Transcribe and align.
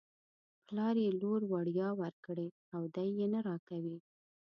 پلار 0.65 0.95
یې 1.03 1.09
لور 1.21 1.41
وړيا 1.51 1.89
ورکړې 2.01 2.47
او 2.75 2.81
دی 2.95 3.09
یې 3.19 3.25
نه 3.33 3.39
راکوي. 3.47 3.97